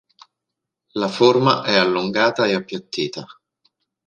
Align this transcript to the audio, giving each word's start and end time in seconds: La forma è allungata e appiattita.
La 0.95 1.07
forma 1.07 1.61
è 1.61 1.75
allungata 1.75 2.47
e 2.47 2.55
appiattita. 2.55 3.23